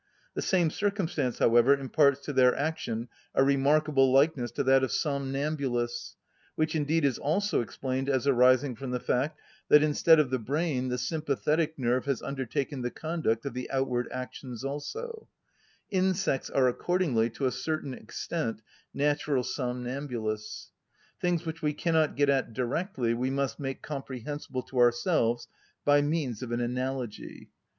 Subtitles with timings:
[0.33, 6.15] The same circumstance, however, imparts to their action a remarkable likeness to that of somnambulists,
[6.55, 10.87] which indeed is also explained as arising from the fact that, instead of the brain,
[10.89, 15.27] the sympathetic nerve has undertaken the conduct of the outward actions also;
[15.91, 18.63] insects are accordingly, to a certain extent,
[18.95, 20.71] natural somnambulists.
[21.19, 25.47] Things which we cannot get at directly we must make comprehensible to ourselves
[25.85, 27.51] by means of an analogy.